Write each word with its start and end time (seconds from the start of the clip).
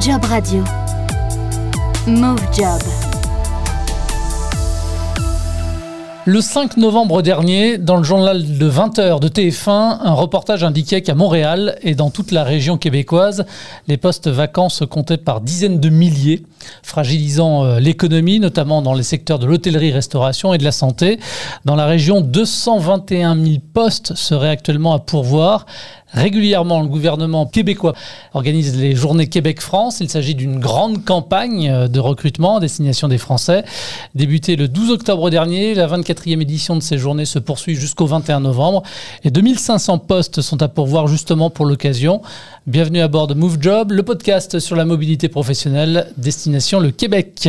Job 0.00 0.24
Radio. 0.26 0.62
Move 2.06 2.38
Job. 2.56 2.80
Le 6.24 6.40
5 6.40 6.76
novembre 6.76 7.22
dernier, 7.22 7.78
dans 7.78 7.96
le 7.96 8.02
journal 8.04 8.58
de 8.58 8.70
20h 8.70 9.18
de 9.18 9.28
TF1, 9.28 9.70
un 10.02 10.12
reportage 10.12 10.62
indiquait 10.62 11.00
qu'à 11.00 11.14
Montréal 11.14 11.78
et 11.82 11.94
dans 11.94 12.10
toute 12.10 12.32
la 12.32 12.44
région 12.44 12.76
québécoise, 12.76 13.46
les 13.88 13.96
postes 13.96 14.28
vacants 14.28 14.68
se 14.68 14.84
comptaient 14.84 15.16
par 15.16 15.40
dizaines 15.40 15.80
de 15.80 15.88
milliers, 15.88 16.44
fragilisant 16.82 17.64
euh, 17.64 17.80
l'économie, 17.80 18.40
notamment 18.40 18.82
dans 18.82 18.94
les 18.94 19.02
secteurs 19.02 19.38
de 19.38 19.46
l'hôtellerie-restauration 19.46 20.52
et 20.52 20.58
de 20.58 20.64
la 20.64 20.72
santé. 20.72 21.18
Dans 21.64 21.76
la 21.76 21.86
région, 21.86 22.20
221 22.20 23.34
000 23.34 23.56
postes 23.72 24.14
seraient 24.14 24.50
actuellement 24.50 24.92
à 24.92 24.98
pourvoir. 24.98 25.64
Régulièrement, 26.12 26.80
le 26.80 26.88
gouvernement 26.88 27.44
québécois 27.44 27.92
organise 28.32 28.80
les 28.80 28.94
journées 28.94 29.26
Québec-France. 29.26 29.98
Il 30.00 30.08
s'agit 30.08 30.34
d'une 30.34 30.58
grande 30.58 31.04
campagne 31.04 31.70
euh, 31.70 31.88
de 31.88 32.00
recrutement 32.00 32.56
à 32.56 32.60
destination 32.60 33.08
des 33.08 33.18
Français. 33.18 33.62
Débutée 34.14 34.56
le 34.56 34.68
12 34.68 34.90
octobre 34.90 35.28
dernier, 35.28 35.74
la 35.74 35.86
24e 35.86 36.40
édition 36.40 36.76
de 36.76 36.82
ces 36.82 36.96
journées 36.96 37.26
se 37.26 37.38
poursuit 37.38 37.74
jusqu'au 37.74 38.06
21 38.06 38.40
novembre. 38.40 38.82
Et 39.24 39.30
2500 39.30 39.98
postes 39.98 40.40
sont 40.40 40.62
à 40.62 40.68
pourvoir 40.68 41.08
justement 41.08 41.50
pour 41.50 41.66
l'occasion. 41.66 42.22
Bienvenue 42.68 43.00
à 43.00 43.08
bord 43.08 43.26
de 43.28 43.32
Move 43.32 43.56
Job, 43.62 43.92
le 43.92 44.02
podcast 44.02 44.58
sur 44.58 44.76
la 44.76 44.84
mobilité 44.84 45.30
professionnelle, 45.30 46.12
destination 46.18 46.80
le 46.80 46.90
Québec. 46.90 47.48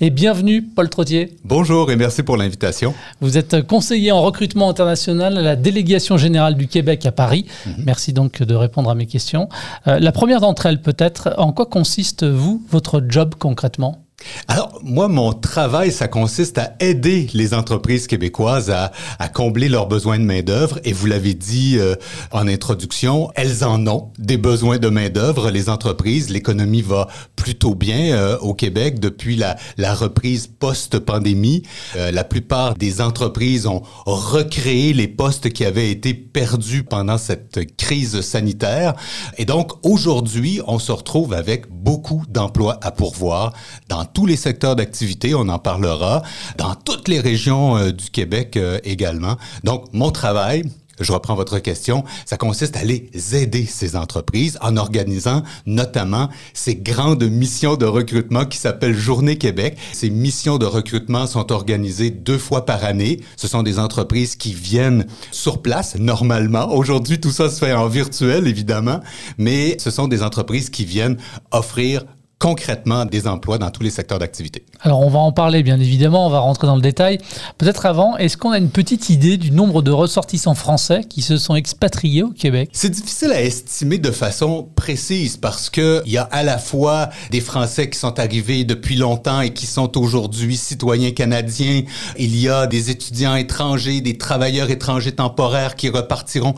Et 0.00 0.08
bienvenue, 0.08 0.62
Paul 0.62 0.88
Trottier. 0.88 1.36
Bonjour 1.44 1.90
et 1.90 1.96
merci 1.96 2.22
pour 2.22 2.38
l'invitation. 2.38 2.94
Vous 3.20 3.36
êtes 3.36 3.66
conseiller 3.66 4.10
en 4.10 4.22
recrutement 4.22 4.70
international 4.70 5.36
à 5.36 5.42
la 5.42 5.56
délégation 5.56 6.16
générale 6.16 6.54
du 6.54 6.66
Québec 6.66 7.04
à 7.04 7.12
Paris. 7.12 7.44
Mhm. 7.66 7.74
Merci 7.84 8.14
donc 8.14 8.42
de 8.42 8.54
répondre 8.54 8.88
à 8.88 8.94
mes 8.94 9.04
questions. 9.04 9.50
Euh, 9.86 9.98
la 9.98 10.12
première 10.12 10.40
d'entre 10.40 10.64
elles 10.64 10.80
peut-être, 10.80 11.34
en 11.36 11.52
quoi 11.52 11.66
consiste, 11.66 12.24
vous, 12.24 12.64
votre 12.70 13.02
job 13.06 13.34
concrètement? 13.38 14.03
Alors, 14.48 14.80
moi, 14.82 15.08
mon 15.08 15.32
travail, 15.32 15.92
ça 15.92 16.08
consiste 16.08 16.58
à 16.58 16.74
aider 16.80 17.28
les 17.34 17.54
entreprises 17.54 18.06
québécoises 18.06 18.70
à, 18.70 18.92
à 19.18 19.28
combler 19.28 19.68
leurs 19.68 19.86
besoins 19.86 20.18
de 20.18 20.24
main-d'œuvre. 20.24 20.78
Et 20.84 20.92
vous 20.92 21.06
l'avez 21.06 21.34
dit 21.34 21.76
euh, 21.78 21.94
en 22.30 22.46
introduction, 22.46 23.30
elles 23.34 23.64
en 23.64 23.86
ont 23.86 24.12
des 24.18 24.36
besoins 24.36 24.78
de 24.78 24.88
main-d'œuvre, 24.88 25.50
les 25.50 25.68
entreprises. 25.68 26.30
L'économie 26.30 26.82
va 26.82 27.08
plutôt 27.36 27.74
bien 27.74 28.14
euh, 28.14 28.38
au 28.38 28.54
Québec 28.54 29.00
depuis 29.00 29.36
la, 29.36 29.56
la 29.76 29.94
reprise 29.94 30.46
post-pandémie. 30.46 31.62
Euh, 31.96 32.10
la 32.10 32.24
plupart 32.24 32.74
des 32.74 33.00
entreprises 33.00 33.66
ont 33.66 33.82
recréé 34.06 34.92
les 34.92 35.08
postes 35.08 35.50
qui 35.50 35.64
avaient 35.64 35.90
été 35.90 36.14
perdus 36.14 36.84
pendant 36.84 37.18
cette 37.18 37.76
crise 37.76 38.20
sanitaire. 38.20 38.94
Et 39.38 39.44
donc, 39.44 39.72
aujourd'hui, 39.82 40.60
on 40.66 40.78
se 40.78 40.92
retrouve 40.92 41.32
avec 41.32 41.70
beaucoup 41.70 42.22
d'emplois 42.28 42.78
à 42.82 42.90
pourvoir 42.90 43.52
dans 43.88 44.04
tous 44.14 44.26
les 44.26 44.36
secteurs 44.36 44.76
d'activité, 44.76 45.34
on 45.34 45.48
en 45.48 45.58
parlera, 45.58 46.22
dans 46.56 46.74
toutes 46.74 47.08
les 47.08 47.20
régions 47.20 47.76
euh, 47.76 47.90
du 47.90 48.10
Québec 48.10 48.56
euh, 48.56 48.78
également. 48.84 49.36
Donc, 49.64 49.86
mon 49.92 50.10
travail, 50.10 50.64
je 51.00 51.12
reprends 51.12 51.34
votre 51.34 51.58
question, 51.58 52.04
ça 52.24 52.36
consiste 52.36 52.76
à 52.76 52.84
les 52.84 53.10
aider, 53.34 53.66
ces 53.66 53.96
entreprises, 53.96 54.58
en 54.60 54.76
organisant 54.76 55.42
notamment 55.66 56.28
ces 56.52 56.76
grandes 56.76 57.24
missions 57.24 57.76
de 57.76 57.84
recrutement 57.84 58.44
qui 58.44 58.58
s'appellent 58.58 58.96
Journée 58.96 59.36
Québec. 59.36 59.76
Ces 59.92 60.10
missions 60.10 60.58
de 60.58 60.66
recrutement 60.66 61.26
sont 61.26 61.50
organisées 61.50 62.10
deux 62.10 62.38
fois 62.38 62.64
par 62.64 62.84
année. 62.84 63.20
Ce 63.36 63.48
sont 63.48 63.64
des 63.64 63.78
entreprises 63.80 64.36
qui 64.36 64.54
viennent 64.54 65.06
sur 65.32 65.62
place, 65.62 65.96
normalement. 65.96 66.72
Aujourd'hui, 66.72 67.20
tout 67.20 67.32
ça 67.32 67.50
se 67.50 67.58
fait 67.58 67.72
en 67.72 67.88
virtuel, 67.88 68.46
évidemment, 68.46 69.00
mais 69.36 69.76
ce 69.80 69.90
sont 69.90 70.06
des 70.06 70.22
entreprises 70.22 70.70
qui 70.70 70.84
viennent 70.84 71.16
offrir 71.50 72.04
concrètement 72.44 73.06
des 73.06 73.26
emplois 73.26 73.56
dans 73.56 73.70
tous 73.70 73.82
les 73.82 73.88
secteurs 73.88 74.18
d'activité. 74.18 74.66
Alors 74.82 75.00
on 75.00 75.08
va 75.08 75.18
en 75.18 75.32
parler 75.32 75.62
bien 75.62 75.80
évidemment, 75.80 76.26
on 76.26 76.30
va 76.30 76.40
rentrer 76.40 76.66
dans 76.66 76.76
le 76.76 76.82
détail. 76.82 77.16
Peut-être 77.56 77.86
avant, 77.86 78.18
est-ce 78.18 78.36
qu'on 78.36 78.50
a 78.50 78.58
une 78.58 78.68
petite 78.68 79.08
idée 79.08 79.38
du 79.38 79.50
nombre 79.50 79.80
de 79.80 79.90
ressortissants 79.90 80.54
français 80.54 81.04
qui 81.08 81.22
se 81.22 81.38
sont 81.38 81.54
expatriés 81.54 82.22
au 82.22 82.32
Québec? 82.32 82.68
C'est 82.74 82.90
difficile 82.90 83.32
à 83.32 83.40
estimer 83.40 83.96
de 83.96 84.10
façon 84.10 84.68
précise 84.76 85.38
parce 85.38 85.70
que 85.70 86.02
il 86.04 86.12
y 86.12 86.18
a 86.18 86.24
à 86.24 86.42
la 86.42 86.58
fois 86.58 87.08
des 87.30 87.40
Français 87.40 87.88
qui 87.88 87.98
sont 87.98 88.20
arrivés 88.20 88.64
depuis 88.64 88.96
longtemps 88.96 89.40
et 89.40 89.54
qui 89.54 89.64
sont 89.64 89.96
aujourd'hui 89.96 90.58
citoyens 90.58 91.12
canadiens, 91.12 91.80
il 92.18 92.38
y 92.38 92.50
a 92.50 92.66
des 92.66 92.90
étudiants 92.90 93.36
étrangers, 93.36 94.02
des 94.02 94.18
travailleurs 94.18 94.70
étrangers 94.70 95.12
temporaires 95.12 95.76
qui 95.76 95.88
repartiront. 95.88 96.54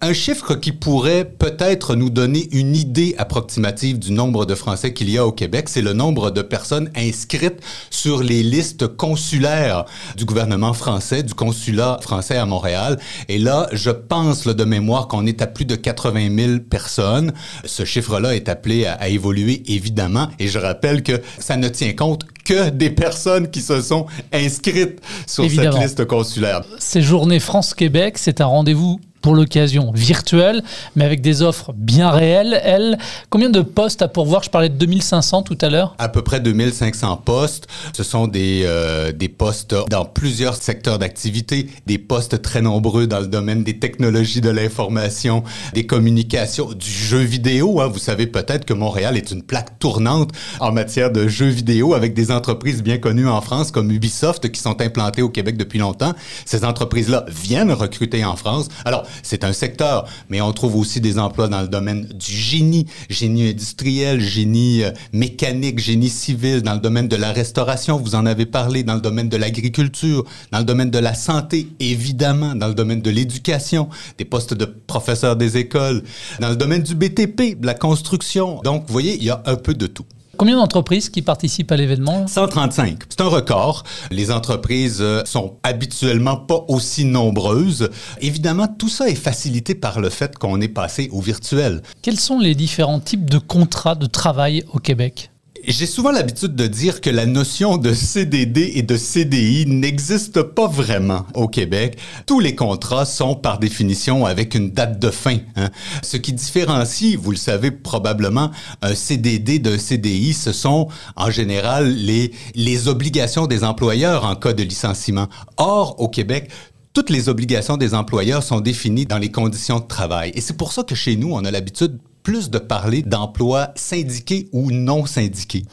Un 0.00 0.14
chiffre 0.14 0.56
qui 0.56 0.72
pourrait 0.72 1.26
peut-être 1.26 1.94
nous 1.94 2.10
donner 2.10 2.48
une 2.50 2.74
idée 2.74 3.14
approximative 3.18 4.00
du 4.00 4.10
nombre 4.10 4.44
de 4.44 4.56
Français 4.56 4.92
qu'il 4.92 5.08
y 5.10 5.16
a 5.16 5.27
au 5.28 5.32
Québec, 5.32 5.68
c'est 5.68 5.82
le 5.82 5.92
nombre 5.92 6.30
de 6.30 6.42
personnes 6.42 6.90
inscrites 6.96 7.60
sur 7.90 8.22
les 8.22 8.42
listes 8.42 8.86
consulaires 8.86 9.84
du 10.16 10.24
gouvernement 10.24 10.72
français, 10.72 11.22
du 11.22 11.34
consulat 11.34 11.98
français 12.00 12.36
à 12.36 12.46
Montréal. 12.46 12.98
Et 13.28 13.38
là, 13.38 13.68
je 13.72 13.90
pense 13.90 14.46
de 14.46 14.64
mémoire 14.64 15.08
qu'on 15.08 15.26
est 15.26 15.42
à 15.42 15.46
plus 15.46 15.64
de 15.64 15.76
80 15.76 16.34
000 16.36 16.58
personnes. 16.60 17.32
Ce 17.64 17.84
chiffre-là 17.84 18.34
est 18.34 18.48
appelé 18.48 18.86
à, 18.86 19.08
évoluer 19.08 19.62
évidemment. 19.66 20.28
Et 20.38 20.48
je 20.48 20.58
rappelle 20.58 21.02
que 21.02 21.20
ça 21.38 21.56
ne 21.56 21.68
tient 21.68 21.92
compte 21.92 22.24
que 22.44 22.70
des 22.70 22.90
personnes 22.90 23.50
qui 23.50 23.60
se 23.60 23.80
sont 23.80 24.06
inscrites 24.32 25.00
sur 25.26 25.48
cette 25.50 25.74
liste 25.74 26.04
consulaire. 26.06 26.62
Ces 26.78 27.02
journées 27.02 27.40
France-Québec, 27.40 28.16
c'est 28.16 28.40
un 28.40 28.46
rendez-vous 28.46 29.00
pour 29.20 29.34
l'occasion 29.34 29.92
virtuelle, 29.94 30.62
mais 30.96 31.04
avec 31.04 31.20
des 31.20 31.42
offres 31.42 31.72
bien 31.74 32.10
réelles. 32.10 32.60
Elle, 32.64 32.98
combien 33.30 33.50
de 33.50 33.60
postes 33.60 34.02
à 34.02 34.08
pourvoir? 34.08 34.42
Je 34.42 34.50
parlais 34.50 34.68
de 34.68 34.76
2500 34.76 35.42
tout 35.42 35.58
à 35.60 35.68
l'heure. 35.68 35.94
À 35.98 36.08
peu 36.08 36.22
près 36.22 36.40
2500 36.40 37.16
postes. 37.24 37.66
Ce 37.96 38.02
sont 38.02 38.26
des, 38.26 38.62
euh, 38.64 39.12
des 39.12 39.28
postes 39.28 39.74
dans 39.90 40.04
plusieurs 40.04 40.54
secteurs 40.54 40.98
d'activité, 40.98 41.68
des 41.86 41.98
postes 41.98 42.42
très 42.42 42.62
nombreux 42.62 43.06
dans 43.06 43.20
le 43.20 43.26
domaine 43.26 43.64
des 43.64 43.78
technologies 43.78 44.40
de 44.40 44.50
l'information, 44.50 45.42
des 45.74 45.86
communications, 45.86 46.72
du 46.72 46.90
jeu 46.90 47.18
vidéo. 47.18 47.80
Hein. 47.80 47.88
Vous 47.88 47.98
savez 47.98 48.26
peut-être 48.26 48.64
que 48.64 48.74
Montréal 48.74 49.16
est 49.16 49.30
une 49.30 49.42
plaque 49.42 49.78
tournante 49.78 50.30
en 50.60 50.72
matière 50.72 51.10
de 51.10 51.28
jeux 51.28 51.48
vidéo 51.48 51.94
avec 51.94 52.14
des 52.14 52.30
entreprises 52.30 52.82
bien 52.82 52.98
connues 52.98 53.28
en 53.28 53.40
France 53.40 53.70
comme 53.70 53.90
Ubisoft 53.90 54.50
qui 54.50 54.60
sont 54.60 54.80
implantées 54.80 55.22
au 55.22 55.28
Québec 55.28 55.56
depuis 55.56 55.78
longtemps. 55.78 56.14
Ces 56.44 56.64
entreprises-là 56.64 57.24
viennent 57.28 57.72
recruter 57.72 58.24
en 58.24 58.36
France. 58.36 58.68
Alors, 58.84 59.04
c'est 59.22 59.44
un 59.44 59.52
secteur, 59.52 60.08
mais 60.28 60.40
on 60.40 60.52
trouve 60.52 60.76
aussi 60.76 61.00
des 61.00 61.18
emplois 61.18 61.48
dans 61.48 61.62
le 61.62 61.68
domaine 61.68 62.06
du 62.06 62.32
génie, 62.32 62.86
génie 63.08 63.48
industriel, 63.48 64.20
génie 64.20 64.84
euh, 64.84 64.90
mécanique, 65.12 65.78
génie 65.78 66.08
civil, 66.08 66.62
dans 66.62 66.74
le 66.74 66.80
domaine 66.80 67.08
de 67.08 67.16
la 67.16 67.32
restauration, 67.32 67.98
vous 67.98 68.14
en 68.14 68.26
avez 68.26 68.46
parlé, 68.46 68.82
dans 68.82 68.94
le 68.94 69.00
domaine 69.00 69.28
de 69.28 69.36
l'agriculture, 69.36 70.24
dans 70.52 70.58
le 70.58 70.64
domaine 70.64 70.90
de 70.90 70.98
la 70.98 71.14
santé, 71.14 71.68
évidemment, 71.80 72.54
dans 72.54 72.68
le 72.68 72.74
domaine 72.74 73.00
de 73.00 73.10
l'éducation, 73.10 73.88
des 74.18 74.24
postes 74.24 74.54
de 74.54 74.64
professeurs 74.64 75.36
des 75.36 75.56
écoles, 75.56 76.02
dans 76.40 76.48
le 76.48 76.56
domaine 76.56 76.82
du 76.82 76.94
BTP, 76.94 77.58
de 77.60 77.66
la 77.66 77.74
construction. 77.74 78.60
Donc, 78.62 78.84
vous 78.86 78.92
voyez, 78.92 79.16
il 79.16 79.24
y 79.24 79.30
a 79.30 79.42
un 79.46 79.56
peu 79.56 79.74
de 79.74 79.86
tout. 79.86 80.04
Combien 80.38 80.56
d'entreprises 80.56 81.08
qui 81.08 81.20
participent 81.20 81.72
à 81.72 81.76
l'événement? 81.76 82.28
135. 82.28 83.00
C'est 83.08 83.22
un 83.22 83.28
record. 83.28 83.82
Les 84.12 84.30
entreprises 84.30 84.98
euh, 85.00 85.24
sont 85.24 85.56
habituellement 85.64 86.36
pas 86.36 86.64
aussi 86.68 87.04
nombreuses. 87.04 87.90
Évidemment, 88.20 88.68
tout 88.68 88.88
ça 88.88 89.08
est 89.08 89.16
facilité 89.16 89.74
par 89.74 89.98
le 89.98 90.10
fait 90.10 90.38
qu'on 90.38 90.60
est 90.60 90.68
passé 90.68 91.08
au 91.10 91.20
virtuel. 91.20 91.82
Quels 92.02 92.20
sont 92.20 92.38
les 92.38 92.54
différents 92.54 93.00
types 93.00 93.28
de 93.28 93.38
contrats 93.38 93.96
de 93.96 94.06
travail 94.06 94.62
au 94.72 94.78
Québec? 94.78 95.32
J'ai 95.66 95.86
souvent 95.86 96.10
l'habitude 96.10 96.54
de 96.54 96.66
dire 96.66 97.00
que 97.00 97.10
la 97.10 97.26
notion 97.26 97.76
de 97.76 97.92
CDD 97.92 98.72
et 98.74 98.82
de 98.82 98.96
CDI 98.96 99.66
n'existe 99.66 100.42
pas 100.42 100.66
vraiment 100.66 101.26
au 101.34 101.48
Québec. 101.48 101.98
Tous 102.26 102.40
les 102.40 102.54
contrats 102.54 103.04
sont 103.04 103.34
par 103.34 103.58
définition 103.58 104.24
avec 104.24 104.54
une 104.54 104.70
date 104.70 104.98
de 104.98 105.10
fin. 105.10 105.38
Hein. 105.56 105.70
Ce 106.02 106.16
qui 106.16 106.32
différencie, 106.32 107.16
vous 107.16 107.30
le 107.30 107.36
savez 107.36 107.70
probablement, 107.70 108.50
un 108.82 108.94
CDD 108.94 109.58
d'un 109.58 109.78
CDI, 109.78 110.32
ce 110.32 110.52
sont 110.52 110.88
en 111.16 111.30
général 111.30 111.92
les, 111.92 112.32
les 112.54 112.88
obligations 112.88 113.46
des 113.46 113.64
employeurs 113.64 114.24
en 114.24 114.36
cas 114.36 114.52
de 114.52 114.62
licenciement. 114.62 115.28
Or, 115.56 116.00
au 116.00 116.08
Québec, 116.08 116.50
toutes 116.94 117.10
les 117.10 117.28
obligations 117.28 117.76
des 117.76 117.94
employeurs 117.94 118.42
sont 118.42 118.60
définies 118.60 119.06
dans 119.06 119.18
les 119.18 119.30
conditions 119.30 119.80
de 119.80 119.86
travail. 119.86 120.32
Et 120.34 120.40
c'est 120.40 120.56
pour 120.56 120.72
ça 120.72 120.82
que 120.82 120.94
chez 120.94 121.16
nous, 121.16 121.32
on 121.32 121.44
a 121.44 121.50
l'habitude 121.50 121.98
plus 122.28 122.50
de 122.50 122.58
parler 122.58 123.00
d'emplois 123.00 123.70
syndiqués 123.74 124.50
ou 124.52 124.70
non 124.70 125.06
syndiqués. 125.06 125.64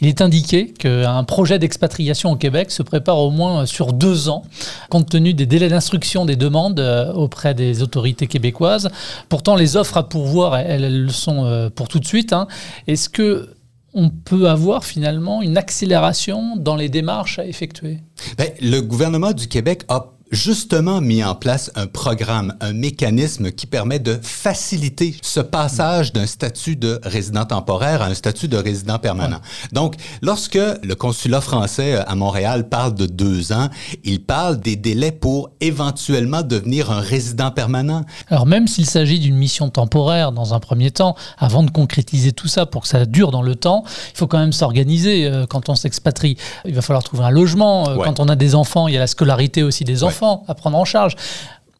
il 0.00 0.08
est 0.08 0.20
indiqué 0.20 0.72
qu'un 0.72 1.24
projet 1.24 1.58
d'expatriation 1.58 2.32
au 2.32 2.36
Québec 2.36 2.70
se 2.70 2.82
prépare 2.82 3.18
au 3.18 3.30
moins 3.30 3.64
sur 3.64 3.92
deux 3.92 4.28
ans, 4.28 4.42
compte 4.90 5.08
tenu 5.08 5.32
des 5.32 5.46
délais 5.46 5.68
d'instruction 5.68 6.26
des 6.26 6.36
demandes 6.36 6.80
euh, 6.80 7.12
auprès 7.12 7.54
des 7.54 7.82
autorités 7.82 8.26
québécoises. 8.26 8.90
Pourtant, 9.28 9.56
les 9.56 9.76
offres 9.76 9.96
à 9.96 10.08
pourvoir, 10.08 10.56
elles, 10.56 11.04
le 11.04 11.12
sont 11.12 11.44
euh, 11.44 11.70
pour 11.70 11.88
tout 11.88 11.98
de 11.98 12.06
suite. 12.06 12.32
Hein. 12.32 12.46
Est-ce 12.86 13.08
que 13.08 13.55
on 13.96 14.10
peut 14.10 14.48
avoir 14.48 14.84
finalement 14.84 15.42
une 15.42 15.56
accélération 15.56 16.56
dans 16.56 16.76
les 16.76 16.90
démarches 16.90 17.38
à 17.38 17.46
effectuer? 17.46 17.98
Ben, 18.36 18.50
Le 18.60 18.80
gouvernement 18.80 19.32
du 19.32 19.48
Québec 19.48 19.84
a 19.88 20.15
justement 20.30 21.00
mis 21.00 21.22
en 21.22 21.34
place 21.34 21.70
un 21.74 21.86
programme, 21.86 22.54
un 22.60 22.72
mécanisme 22.72 23.52
qui 23.52 23.66
permet 23.66 23.98
de 23.98 24.18
faciliter 24.22 25.16
ce 25.22 25.40
passage 25.40 26.12
d'un 26.12 26.26
statut 26.26 26.76
de 26.76 27.00
résident 27.04 27.44
temporaire 27.44 28.02
à 28.02 28.06
un 28.06 28.14
statut 28.14 28.48
de 28.48 28.56
résident 28.56 28.98
permanent. 28.98 29.40
Donc, 29.72 29.94
lorsque 30.22 30.54
le 30.56 30.94
consulat 30.94 31.40
français 31.40 31.94
à 31.94 32.14
Montréal 32.14 32.68
parle 32.68 32.94
de 32.94 33.06
deux 33.06 33.52
ans, 33.52 33.68
il 34.04 34.22
parle 34.22 34.58
des 34.58 34.76
délais 34.76 35.12
pour 35.12 35.50
éventuellement 35.60 36.42
devenir 36.42 36.90
un 36.90 37.00
résident 37.00 37.50
permanent. 37.50 38.04
Alors, 38.28 38.46
même 38.46 38.66
s'il 38.66 38.86
s'agit 38.86 39.20
d'une 39.20 39.36
mission 39.36 39.70
temporaire 39.70 40.32
dans 40.32 40.54
un 40.54 40.60
premier 40.60 40.90
temps, 40.90 41.14
avant 41.38 41.62
de 41.62 41.70
concrétiser 41.70 42.32
tout 42.32 42.48
ça 42.48 42.66
pour 42.66 42.82
que 42.82 42.88
ça 42.88 43.06
dure 43.06 43.30
dans 43.30 43.42
le 43.42 43.54
temps, 43.54 43.84
il 44.12 44.18
faut 44.18 44.26
quand 44.26 44.38
même 44.38 44.52
s'organiser 44.52 45.26
euh, 45.26 45.46
quand 45.46 45.68
on 45.68 45.76
s'expatrie. 45.76 46.36
Il 46.64 46.74
va 46.74 46.82
falloir 46.82 47.04
trouver 47.04 47.24
un 47.24 47.30
logement. 47.30 47.88
Euh, 47.88 47.96
quand 48.02 48.20
on 48.20 48.28
a 48.28 48.36
des 48.36 48.54
enfants, 48.54 48.88
il 48.88 48.94
y 48.94 48.96
a 48.96 49.00
la 49.00 49.06
scolarité 49.06 49.62
aussi 49.62 49.84
des 49.84 50.02
enfants 50.02 50.15
à 50.48 50.54
prendre 50.54 50.76
en 50.78 50.84
charge. 50.84 51.14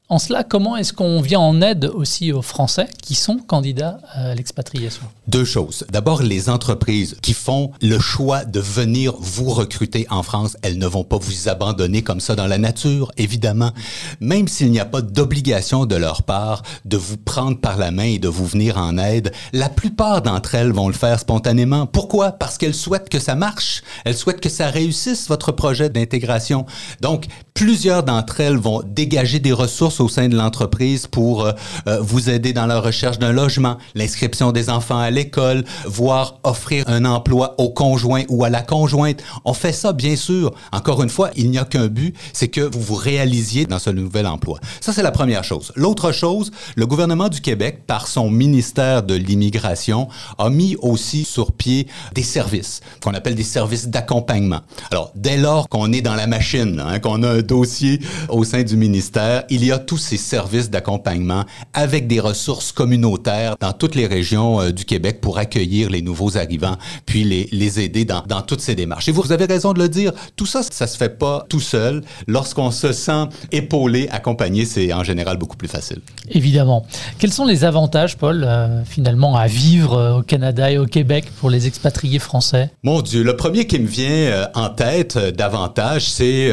En 0.09 0.21
cela, 0.21 0.45
comment 0.45 0.77
est-ce 0.77 0.93
qu'on 0.93 1.21
vient 1.21 1.41
en 1.41 1.61
aide 1.61 1.91
aussi 1.93 2.31
aux 2.31 2.41
Français 2.41 2.87
qui 3.03 3.17
sont 3.17 3.39
candidats 3.39 3.99
à 4.13 4.37
l'expatriation? 4.37 5.03
Deux 5.27 5.45
choses. 5.45 5.85
D'abord, 5.91 6.23
les 6.23 6.49
entreprises 6.49 7.17
qui 7.23 7.33
font 7.33 7.73
le 7.83 7.99
choix 7.99 8.45
de 8.45 8.61
venir 8.61 9.15
vous 9.19 9.51
recruter 9.51 10.07
en 10.09 10.23
France, 10.23 10.57
elles 10.63 10.79
ne 10.79 10.87
vont 10.87 11.03
pas 11.03 11.19
vous 11.19 11.49
abandonner 11.49 12.03
comme 12.03 12.21
ça 12.21 12.37
dans 12.37 12.47
la 12.47 12.59
nature, 12.59 13.11
évidemment. 13.17 13.73
Même 14.21 14.47
s'il 14.47 14.71
n'y 14.71 14.79
a 14.79 14.85
pas 14.85 15.03
d'obligation 15.03 15.87
de 15.87 15.97
leur 15.97 16.23
part 16.23 16.63
de 16.85 16.97
vous 16.97 17.17
prendre 17.17 17.59
par 17.59 17.77
la 17.77 17.91
main 17.91 18.05
et 18.05 18.21
de 18.21 18.29
vous 18.29 18.47
venir 18.47 18.79
en 18.79 18.99
aide, 18.99 19.33
la 19.53 19.69
plupart 19.69 20.23
d'entre 20.23 20.55
elles 20.55 20.71
vont 20.71 20.87
le 20.87 20.95
faire 20.95 21.19
spontanément. 21.19 21.87
Pourquoi? 21.87 22.31
Parce 22.31 22.59
qu'elles 22.59 22.75
souhaitent 22.75 23.09
que 23.09 23.19
ça 23.19 23.35
marche. 23.35 23.83
Elles 24.05 24.17
souhaitent 24.17 24.41
que 24.41 24.51
ça 24.51 24.71
réussisse 24.71 25.27
votre 25.27 25.51
projet 25.51 25.91
d'intégration. 25.91 26.65
Donc, 27.01 27.27
plusieurs 27.55 28.05
d'entre 28.05 28.39
elles 28.39 28.57
vont 28.57 28.83
dégager 28.87 29.41
des 29.41 29.53
ressources 29.53 29.96
au 30.01 30.09
sein 30.09 30.29
de 30.29 30.37
l'entreprise 30.37 31.07
pour 31.07 31.45
euh, 31.45 31.53
euh, 31.87 32.01
vous 32.01 32.31
aider 32.31 32.53
dans 32.53 32.67
la 32.67 32.81
recherche 32.81 33.19
d'un 33.19 33.33
logement, 33.33 33.79
l'inscription 33.95 34.53
des 34.53 34.71
enfants 34.71 34.99
à 34.99 35.11
l'école, 35.11 35.65
voire 35.85 36.39
offrir 36.45 36.85
un 36.89 37.05
emploi 37.05 37.55
au 37.59 37.71
conjoint 37.71 38.23
ou 38.29 38.45
à 38.45 38.51
la 38.51 38.63
conjointe. 38.63 39.23
On 39.45 39.55
fait 39.55 39.73
ça, 39.73 39.93
bien 39.93 40.17
sûr. 40.17 40.53
Encore 40.73 41.03
une 41.03 41.09
fois, 41.09 41.31
il 41.37 41.51
n'y 41.51 41.59
a 41.59 41.65
qu'un 41.65 41.89
but, 41.89 42.17
c'est 42.33 42.49
que 42.49 42.61
vous 42.61 42.81
vous 42.81 42.95
réalisiez 42.95 43.67
dans 43.67 43.79
ce 43.79 43.91
nouvel 43.91 44.27
emploi. 44.27 44.59
Ça, 44.81 44.93
c'est 44.93 45.03
la 45.03 45.11
première 45.11 45.45
chose. 45.45 45.73
L'autre 45.77 46.13
chose, 46.13 46.51
le 46.77 46.87
gouvernement 46.87 47.29
du 47.29 47.41
Québec, 47.41 47.83
par 47.87 48.09
son 48.09 48.31
ministère 48.31 49.03
de 49.03 49.15
l'immigration, 49.15 50.09
a 50.39 50.51
mis 50.51 50.77
aussi 50.81 51.25
sur 51.25 51.53
pied 51.53 51.87
des 52.15 52.23
services 52.23 52.81
qu'on 53.03 53.15
appelle 53.15 53.35
des 53.35 53.43
services 53.43 53.89
d'accompagnement. 53.89 54.61
Alors, 54.91 55.13
dès 55.15 55.37
lors 55.37 55.69
qu'on 55.69 55.93
est 55.93 56.03
dans 56.03 56.15
la 56.15 56.27
machine, 56.27 56.83
hein, 56.85 56.99
qu'on 56.99 57.23
a 57.23 57.29
un 57.29 57.43
dossier 57.43 58.01
au 58.29 58.45
sein 58.45 58.63
du 58.63 58.77
ministère, 58.77 59.45
il 59.51 59.65
y 59.65 59.73
a 59.73 59.79
tous 59.87 59.97
ces 59.97 60.17
services 60.17 60.71
d'accompagnement 60.71 61.45
avec 61.73 62.07
des 62.07 62.21
ressources 62.21 62.73
communautaires 62.73 63.57
dans 63.61 63.73
toutes 63.73 63.95
les 63.95 64.07
régions 64.07 64.61
euh, 64.61 64.73
du 64.73 64.85
Québec 64.85 65.21
pour 65.21 65.39
accueillir 65.39 65.91
les 65.91 66.03
nouveaux 66.03 66.37
arrivants, 66.37 66.77
puis 67.07 67.25
les, 67.25 67.49
les 67.53 67.81
aider 67.81 68.05
dans, 68.05 68.23
dans, 68.27 68.43
toutes 68.43 68.61
ces 68.61 68.75
démarches. 68.75 69.09
Et 69.09 69.13
vous 69.13 69.33
avez 69.33 69.45
raison 69.47 69.73
de 69.73 69.79
le 69.79 69.89
dire, 69.89 70.13
tout 70.37 70.47
ça, 70.47 70.63
ça 70.63 70.87
se 70.87 70.97
fait 70.97 71.19
pas 71.19 71.47
tout 71.49 71.61
seul. 71.61 72.03
Lorsqu'on 72.27 72.71
se 72.71 72.93
sent 72.93 73.27
épaulé, 73.53 74.09
accompagné, 74.11 74.65
c'est 74.65 74.93
en 74.93 75.05
général 75.05 75.37
beaucoup 75.37 75.57
plus 75.57 75.69
facile. 75.69 76.01
Évidemment. 76.29 76.85
Quels 77.19 77.33
sont 77.33 77.47
les 77.47 77.65
avantages, 77.65 78.17
Paul, 78.17 78.45
euh, 78.45 78.85
finalement, 78.85 79.37
à 79.37 79.47
vivre 79.47 79.95
euh, 79.95 80.19
au 80.19 80.23
Canada 80.23 80.71
et 80.71 80.79
au 80.79 80.87
Québec 80.87 81.27
pour 81.41 81.51
les 81.51 81.67
expatriés 81.67 82.19
français? 82.19 82.71
Mon 82.83 83.01
Dieu, 83.03 83.23
le 83.23 83.37
premier 83.37 83.67
qui 83.67 83.79
me 83.79 83.87
vient 83.87 84.49
en 84.55 84.69
tête 84.69 85.19
davantage, 85.19 86.09
c'est 86.09 86.51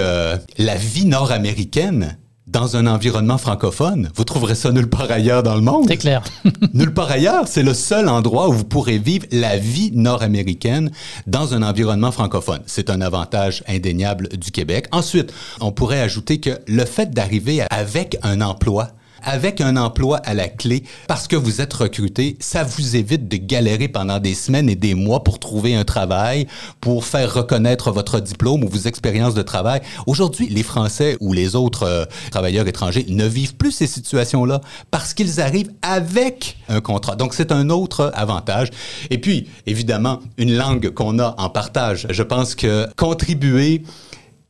la 0.57 0.75
vie 0.75 1.05
nord-américaine 1.05 2.17
dans 2.53 2.77
un 2.77 2.85
environnement 2.85 3.39
francophone. 3.39 4.09
Vous 4.15 4.23
trouverez 4.23 4.53
ça 4.53 4.71
nulle 4.71 4.87
part 4.87 5.11
ailleurs 5.11 5.41
dans 5.41 5.55
le 5.55 5.61
monde. 5.61 5.85
C'est 5.87 5.97
clair. 5.97 6.23
nulle 6.73 6.93
part 6.93 7.09
ailleurs, 7.09 7.47
c'est 7.47 7.63
le 7.63 7.73
seul 7.73 8.07
endroit 8.07 8.47
où 8.47 8.53
vous 8.53 8.63
pourrez 8.63 8.99
vivre 8.99 9.25
la 9.31 9.57
vie 9.57 9.91
nord-américaine 9.91 10.91
dans 11.25 11.55
un 11.55 11.63
environnement 11.63 12.11
francophone. 12.11 12.61
C'est 12.67 12.91
un 12.91 13.01
avantage 13.01 13.63
indéniable 13.67 14.29
du 14.37 14.51
Québec. 14.51 14.85
Ensuite, 14.91 15.33
on 15.61 15.71
pourrait 15.71 15.99
ajouter 15.99 16.39
que 16.39 16.51
le 16.67 16.85
fait 16.85 17.09
d'arriver 17.09 17.63
avec 17.71 18.17
un 18.21 18.39
emploi 18.39 18.89
avec 19.23 19.61
un 19.61 19.77
emploi 19.77 20.17
à 20.17 20.33
la 20.33 20.47
clé 20.47 20.83
parce 21.07 21.27
que 21.27 21.35
vous 21.35 21.61
êtes 21.61 21.73
recruté, 21.73 22.37
ça 22.39 22.63
vous 22.63 22.95
évite 22.95 23.27
de 23.27 23.37
galérer 23.37 23.87
pendant 23.87 24.19
des 24.19 24.33
semaines 24.33 24.69
et 24.69 24.75
des 24.75 24.93
mois 24.93 25.23
pour 25.23 25.39
trouver 25.39 25.75
un 25.75 25.83
travail, 25.83 26.47
pour 26.81 27.05
faire 27.05 27.33
reconnaître 27.33 27.91
votre 27.91 28.19
diplôme 28.19 28.63
ou 28.63 28.67
vos 28.67 28.87
expériences 28.87 29.33
de 29.33 29.41
travail. 29.41 29.81
Aujourd'hui, 30.07 30.47
les 30.49 30.63
Français 30.63 31.17
ou 31.19 31.33
les 31.33 31.55
autres 31.55 31.83
euh, 31.83 32.05
travailleurs 32.31 32.67
étrangers 32.67 33.05
ne 33.09 33.25
vivent 33.25 33.55
plus 33.55 33.71
ces 33.71 33.87
situations-là 33.87 34.61
parce 34.91 35.13
qu'ils 35.13 35.41
arrivent 35.41 35.71
avec 35.81 36.57
un 36.69 36.81
contrat. 36.81 37.15
Donc, 37.15 37.33
c'est 37.33 37.51
un 37.51 37.69
autre 37.69 38.11
avantage. 38.15 38.69
Et 39.09 39.17
puis, 39.17 39.47
évidemment, 39.65 40.19
une 40.37 40.55
langue 40.55 40.89
qu'on 40.89 41.19
a 41.19 41.35
en 41.37 41.49
partage. 41.49 42.07
Je 42.09 42.23
pense 42.23 42.55
que 42.55 42.87
contribuer 42.95 43.83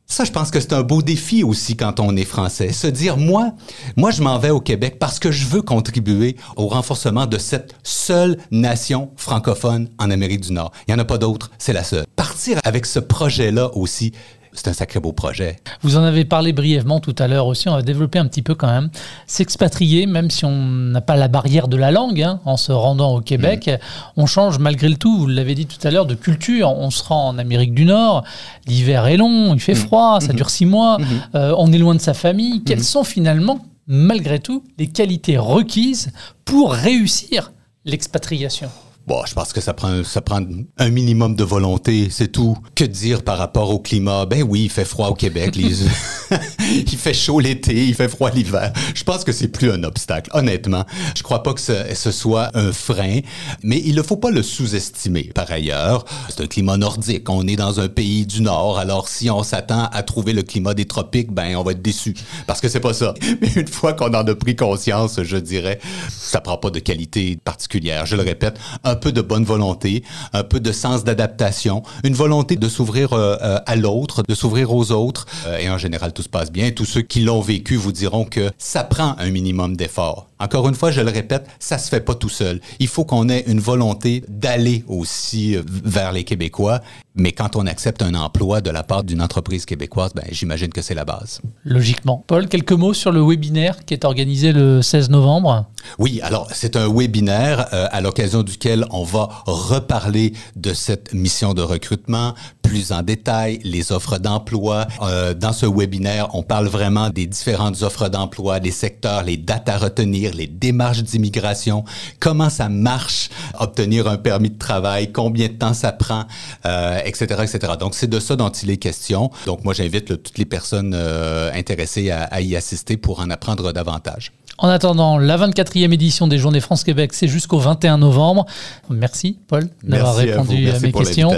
ça, 0.06 0.24
je 0.24 0.32
pense 0.32 0.50
que 0.50 0.60
c'est 0.60 0.72
un 0.74 0.82
beau 0.82 1.02
défi 1.02 1.42
aussi 1.42 1.76
quand 1.76 1.98
on 1.98 2.14
est 2.16 2.24
français. 2.24 2.72
Se 2.72 2.86
dire, 2.86 3.16
moi, 3.16 3.52
moi, 3.96 4.10
je 4.10 4.22
m'en 4.22 4.38
vais 4.38 4.50
au 4.50 4.60
Québec 4.60 4.98
parce 4.98 5.18
que 5.18 5.32
je 5.32 5.46
veux 5.46 5.62
contribuer 5.62 6.36
au 6.56 6.68
renforcement 6.68 7.26
de 7.26 7.38
cette 7.38 7.74
seule 7.82 8.38
nation 8.50 9.10
francophone 9.16 9.88
en 9.98 10.10
Amérique 10.10 10.42
du 10.42 10.52
Nord. 10.52 10.72
Il 10.86 10.94
n'y 10.94 11.00
en 11.00 11.02
a 11.02 11.06
pas 11.06 11.18
d'autre, 11.18 11.50
c'est 11.58 11.72
la 11.72 11.84
seule. 11.84 12.04
Partir 12.16 12.58
avec 12.64 12.86
ce 12.86 12.98
projet-là 12.98 13.70
aussi, 13.76 14.12
c'est 14.54 14.68
un 14.68 14.72
sacré 14.72 15.00
beau 15.00 15.12
projet. 15.12 15.56
Vous 15.82 15.96
en 15.96 16.04
avez 16.04 16.24
parlé 16.24 16.52
brièvement 16.52 17.00
tout 17.00 17.14
à 17.18 17.26
l'heure 17.28 17.46
aussi, 17.46 17.68
on 17.68 17.74
va 17.74 17.82
développer 17.82 18.18
un 18.18 18.26
petit 18.26 18.42
peu 18.42 18.54
quand 18.54 18.68
même. 18.68 18.88
S'expatrier, 19.26 20.06
même 20.06 20.30
si 20.30 20.44
on 20.44 20.56
n'a 20.56 21.00
pas 21.00 21.16
la 21.16 21.28
barrière 21.28 21.68
de 21.68 21.76
la 21.76 21.90
langue, 21.90 22.22
hein, 22.22 22.40
en 22.44 22.56
se 22.56 22.72
rendant 22.72 23.16
au 23.16 23.20
Québec, 23.20 23.68
mm. 23.68 24.20
on 24.20 24.26
change 24.26 24.58
malgré 24.58 24.88
le 24.88 24.96
tout, 24.96 25.18
vous 25.18 25.26
l'avez 25.26 25.54
dit 25.54 25.66
tout 25.66 25.84
à 25.86 25.90
l'heure, 25.90 26.06
de 26.06 26.14
culture. 26.14 26.70
On 26.70 26.90
se 26.90 27.02
rend 27.02 27.28
en 27.28 27.38
Amérique 27.38 27.74
du 27.74 27.84
Nord, 27.84 28.24
l'hiver 28.66 29.06
est 29.06 29.16
long, 29.16 29.54
il 29.54 29.60
fait 29.60 29.72
mm. 29.72 29.76
froid, 29.76 30.18
ça 30.20 30.28
mm-hmm. 30.28 30.36
dure 30.36 30.50
six 30.50 30.66
mois, 30.66 30.98
mm-hmm. 30.98 31.04
euh, 31.34 31.54
on 31.58 31.72
est 31.72 31.78
loin 31.78 31.94
de 31.94 32.00
sa 32.00 32.14
famille. 32.14 32.62
Quelles 32.62 32.78
mm-hmm. 32.78 32.82
sont 32.82 33.04
finalement, 33.04 33.58
malgré 33.88 34.38
tout, 34.38 34.62
les 34.78 34.86
qualités 34.86 35.36
requises 35.36 36.12
pour 36.44 36.72
réussir 36.72 37.52
l'expatriation? 37.84 38.70
Bon, 39.06 39.22
je 39.26 39.34
pense 39.34 39.52
que 39.52 39.60
ça 39.60 39.74
prend, 39.74 40.02
ça 40.02 40.22
prend 40.22 40.40
un 40.78 40.88
minimum 40.88 41.36
de 41.36 41.44
volonté, 41.44 42.08
c'est 42.10 42.28
tout. 42.28 42.56
Que 42.74 42.84
dire 42.84 43.22
par 43.22 43.36
rapport 43.36 43.70
au 43.70 43.78
climat? 43.78 44.24
Ben 44.24 44.42
oui, 44.42 44.62
il 44.64 44.70
fait 44.70 44.86
froid 44.86 45.08
au 45.08 45.14
Québec. 45.14 45.56
il 46.60 46.96
fait 46.96 47.12
chaud 47.12 47.38
l'été, 47.38 47.86
il 47.86 47.94
fait 47.94 48.08
froid 48.08 48.30
l'hiver. 48.30 48.72
Je 48.94 49.04
pense 49.04 49.22
que 49.24 49.32
c'est 49.32 49.48
plus 49.48 49.70
un 49.70 49.82
obstacle, 49.84 50.30
honnêtement. 50.32 50.86
Je 51.16 51.22
crois 51.22 51.42
pas 51.42 51.52
que 51.52 51.60
ce, 51.60 51.94
ce 51.94 52.10
soit 52.10 52.50
un 52.54 52.72
frein, 52.72 53.20
mais 53.62 53.78
il 53.84 53.94
ne 53.94 54.02
faut 54.02 54.16
pas 54.16 54.30
le 54.30 54.42
sous-estimer. 54.42 55.24
Par 55.34 55.50
ailleurs, 55.50 56.06
c'est 56.30 56.42
un 56.42 56.46
climat 56.46 56.78
nordique. 56.78 57.28
On 57.28 57.46
est 57.46 57.56
dans 57.56 57.80
un 57.80 57.88
pays 57.88 58.24
du 58.24 58.40
Nord, 58.40 58.78
alors 58.78 59.08
si 59.08 59.28
on 59.28 59.42
s'attend 59.42 59.84
à 59.92 60.02
trouver 60.02 60.32
le 60.32 60.42
climat 60.42 60.72
des 60.72 60.86
tropiques, 60.86 61.30
ben 61.30 61.56
on 61.56 61.62
va 61.62 61.72
être 61.72 61.82
déçu. 61.82 62.14
Parce 62.46 62.62
que 62.62 62.68
c'est 62.68 62.80
pas 62.80 62.94
ça. 62.94 63.12
Mais 63.42 63.48
une 63.54 63.68
fois 63.68 63.92
qu'on 63.92 64.14
en 64.14 64.26
a 64.26 64.34
pris 64.34 64.56
conscience, 64.56 65.22
je 65.22 65.36
dirais, 65.36 65.78
ça 66.08 66.40
prend 66.40 66.56
pas 66.56 66.70
de 66.70 66.78
qualité 66.78 67.36
particulière. 67.44 68.06
Je 68.06 68.16
le 68.16 68.22
répète, 68.22 68.58
un 68.82 68.93
peu 68.96 69.12
de 69.12 69.20
bonne 69.20 69.44
volonté, 69.44 70.02
un 70.32 70.44
peu 70.44 70.60
de 70.60 70.72
sens 70.72 71.04
d'adaptation, 71.04 71.82
une 72.04 72.14
volonté 72.14 72.56
de 72.56 72.68
s'ouvrir 72.68 73.12
euh, 73.12 73.36
euh, 73.42 73.58
à 73.66 73.76
l'autre, 73.76 74.22
de 74.26 74.34
s'ouvrir 74.34 74.72
aux 74.72 74.92
autres. 74.92 75.26
Euh, 75.46 75.58
et 75.58 75.70
en 75.70 75.78
général, 75.78 76.12
tout 76.12 76.22
se 76.22 76.28
passe 76.28 76.50
bien. 76.50 76.70
Tous 76.70 76.84
ceux 76.84 77.02
qui 77.02 77.20
l'ont 77.20 77.40
vécu 77.40 77.76
vous 77.76 77.92
diront 77.92 78.24
que 78.24 78.50
ça 78.58 78.84
prend 78.84 79.16
un 79.18 79.30
minimum 79.30 79.76
d'effort 79.76 80.28
Encore 80.38 80.68
une 80.68 80.74
fois, 80.74 80.90
je 80.90 81.00
le 81.00 81.10
répète, 81.10 81.46
ça 81.58 81.78
se 81.78 81.88
fait 81.88 82.00
pas 82.00 82.14
tout 82.14 82.28
seul. 82.28 82.60
Il 82.78 82.88
faut 82.88 83.04
qu'on 83.04 83.28
ait 83.28 83.44
une 83.46 83.60
volonté 83.60 84.24
d'aller 84.28 84.84
aussi 84.88 85.56
euh, 85.56 85.62
vers 85.66 86.12
les 86.12 86.24
Québécois. 86.24 86.80
Mais 87.16 87.30
quand 87.30 87.54
on 87.54 87.66
accepte 87.66 88.02
un 88.02 88.14
emploi 88.14 88.60
de 88.60 88.70
la 88.70 88.82
part 88.82 89.04
d'une 89.04 89.22
entreprise 89.22 89.64
québécoise, 89.66 90.12
ben, 90.14 90.24
j'imagine 90.32 90.70
que 90.70 90.82
c'est 90.82 90.94
la 90.94 91.04
base. 91.04 91.40
Logiquement. 91.64 92.24
Paul, 92.26 92.48
quelques 92.48 92.72
mots 92.72 92.92
sur 92.92 93.12
le 93.12 93.22
webinaire 93.22 93.84
qui 93.84 93.94
est 93.94 94.04
organisé 94.04 94.52
le 94.52 94.82
16 94.82 95.10
novembre? 95.10 95.66
Oui, 95.98 96.20
alors 96.22 96.48
c'est 96.52 96.74
un 96.76 96.92
webinaire 96.92 97.68
euh, 97.72 97.86
à 97.92 98.00
l'occasion 98.00 98.42
duquel 98.42 98.84
on 98.90 99.04
va 99.04 99.28
reparler 99.46 100.32
de 100.56 100.72
cette 100.74 101.12
mission 101.14 101.54
de 101.54 101.62
recrutement 101.62 102.34
plus 102.62 102.90
en 102.90 103.02
détail, 103.02 103.60
les 103.62 103.92
offres 103.92 104.18
d'emploi. 104.18 104.86
Euh, 105.02 105.34
dans 105.34 105.52
ce 105.52 105.66
webinaire, 105.66 106.34
on 106.34 106.42
parle 106.42 106.66
vraiment 106.66 107.10
des 107.10 107.26
différentes 107.26 107.82
offres 107.82 108.08
d'emploi, 108.08 108.58
les 108.58 108.72
secteurs, 108.72 109.22
les 109.22 109.36
dates 109.36 109.68
à 109.68 109.78
retenir, 109.78 110.33
les 110.34 110.46
démarches 110.46 111.02
d'immigration, 111.02 111.84
comment 112.20 112.50
ça 112.50 112.68
marche, 112.68 113.30
obtenir 113.58 114.08
un 114.08 114.16
permis 114.16 114.50
de 114.50 114.58
travail, 114.58 115.12
combien 115.12 115.48
de 115.48 115.54
temps 115.54 115.74
ça 115.74 115.92
prend, 115.92 116.24
euh, 116.66 117.00
etc., 117.04 117.42
etc. 117.42 117.74
Donc, 117.78 117.94
c'est 117.94 118.08
de 118.08 118.20
ça 118.20 118.36
dont 118.36 118.50
il 118.50 118.70
est 118.70 118.76
question. 118.76 119.30
Donc, 119.46 119.64
moi, 119.64 119.74
j'invite 119.74 120.22
toutes 120.22 120.38
les 120.38 120.44
personnes 120.44 120.92
euh, 120.94 121.50
intéressées 121.52 122.10
à, 122.10 122.24
à 122.24 122.40
y 122.40 122.56
assister 122.56 122.96
pour 122.96 123.20
en 123.20 123.30
apprendre 123.30 123.72
davantage. 123.72 124.32
En 124.58 124.68
attendant, 124.68 125.18
la 125.18 125.36
24e 125.36 125.92
édition 125.92 126.28
des 126.28 126.38
Journées 126.38 126.60
France-Québec, 126.60 127.12
c'est 127.12 127.26
jusqu'au 127.26 127.58
21 127.58 127.98
novembre. 127.98 128.46
Merci, 128.88 129.36
Paul, 129.48 129.68
d'avoir 129.82 130.14
répondu 130.14 130.70
à, 130.70 130.78
mes 130.78 130.92
questions. 130.92 131.32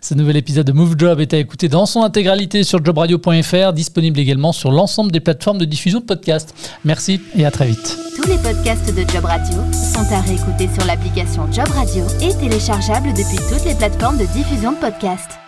Ce 0.00 0.14
nouvel 0.14 0.36
épisode 0.36 0.66
de 0.66 0.72
Move 0.72 0.96
Job 0.98 1.20
est 1.20 1.32
à 1.32 1.38
écouter 1.38 1.68
dans 1.68 1.86
son 1.86 2.02
intégralité 2.02 2.64
sur 2.64 2.84
jobradio.fr, 2.84 3.72
disponible 3.72 4.18
également 4.18 4.52
sur 4.52 4.72
l'ensemble 4.72 5.12
des 5.12 5.20
plateformes 5.20 5.58
de 5.58 5.64
diffusion 5.64 6.00
de 6.00 6.04
podcasts. 6.04 6.54
Merci 6.84 7.20
et 7.36 7.46
à 7.46 7.50
très 7.50 7.66
vite. 7.66 7.98
Tous 8.16 8.28
les 8.28 8.38
podcasts 8.38 8.92
de 8.92 9.08
Job 9.12 9.24
Radio 9.24 9.58
sont 9.72 10.12
à 10.12 10.20
réécouter 10.20 10.68
sur 10.74 10.84
l'application 10.86 11.50
Job 11.52 11.68
Radio 11.68 12.04
et 12.20 12.34
téléchargeables 12.34 13.10
depuis 13.10 13.38
toutes 13.48 13.64
les 13.64 13.74
plateformes 13.74 14.18
de 14.18 14.26
diffusion 14.26 14.72
de 14.72 14.78
podcasts. 14.78 15.38